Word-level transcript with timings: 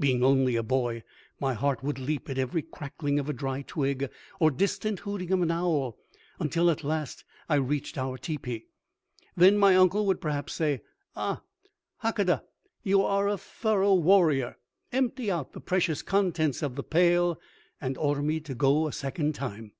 Being 0.00 0.24
only 0.24 0.56
a 0.56 0.62
boy, 0.62 1.02
my 1.38 1.52
heart 1.52 1.82
would 1.82 1.98
leap 1.98 2.30
at 2.30 2.38
every 2.38 2.62
crackling 2.62 3.18
of 3.18 3.28
a 3.28 3.34
dry 3.34 3.60
twig 3.60 4.08
or 4.40 4.50
distant 4.50 5.00
hooting 5.00 5.30
of 5.32 5.42
an 5.42 5.50
owl, 5.50 5.98
until, 6.40 6.70
at 6.70 6.82
last, 6.82 7.24
I 7.46 7.56
reached 7.56 7.98
our 7.98 8.16
teepee. 8.16 8.68
Then 9.36 9.58
my 9.58 9.76
uncle 9.76 10.06
would 10.06 10.18
perhaps 10.18 10.54
say: 10.54 10.80
"Ah, 11.14 11.42
Hakadah, 12.02 12.42
you 12.84 13.02
are 13.02 13.28
a 13.28 13.36
thorough 13.36 13.92
warrior!" 13.92 14.56
empty 14.92 15.30
out 15.30 15.52
the 15.52 15.60
precious 15.60 16.00
contents 16.00 16.62
of 16.62 16.74
the 16.76 16.82
pail, 16.82 17.38
and 17.78 17.98
order 17.98 18.22
me 18.22 18.40
to 18.40 18.54
go 18.54 18.86
a 18.86 18.94
second 18.94 19.34
time. 19.34 19.72